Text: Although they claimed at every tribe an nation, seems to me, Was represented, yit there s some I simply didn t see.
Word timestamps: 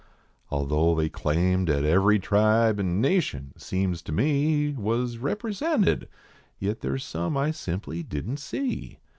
Although 0.49 0.95
they 0.95 1.09
claimed 1.09 1.69
at 1.69 1.85
every 1.85 2.17
tribe 2.17 2.79
an 2.79 3.01
nation, 3.01 3.53
seems 3.55 4.01
to 4.01 4.11
me, 4.11 4.71
Was 4.73 5.19
represented, 5.19 6.09
yit 6.57 6.81
there 6.81 6.95
s 6.95 7.03
some 7.03 7.37
I 7.37 7.51
simply 7.51 8.01
didn 8.01 8.35
t 8.37 8.41
see. 8.41 8.99